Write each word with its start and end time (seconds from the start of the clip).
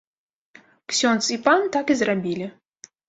Ксёндз 0.93 1.29
і 1.35 1.37
пан 1.49 1.69
так 1.77 1.85
і 1.97 1.99
зрабілі. 2.01 2.47